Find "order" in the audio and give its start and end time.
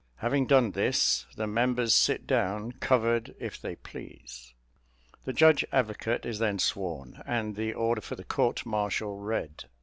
7.75-8.01